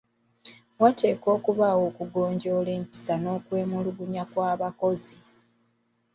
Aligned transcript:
Wateekwa 0.81 1.29
okubaawo 1.37 1.83
okugonjoola 1.89 2.69
empisa 2.79 3.13
n’okwemulugunya 3.19 4.23
kw’abakozi. 4.31 5.15